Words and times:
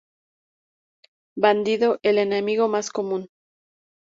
Bandido: 1.35 1.99
El 2.01 2.17
enemigo 2.17 2.67
más 2.67 2.89
común. 2.89 3.29